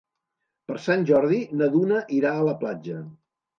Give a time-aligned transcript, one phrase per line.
[0.71, 3.01] Per Sant Jordi na Duna irà a la platja.